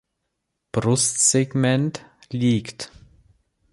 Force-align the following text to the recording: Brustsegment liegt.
Brustsegment 0.71 2.03
liegt. 2.31 2.91